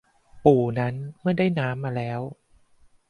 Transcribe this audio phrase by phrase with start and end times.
[0.45, 2.21] ปู่นั้นเมื่อได้น้ำมาแล้ว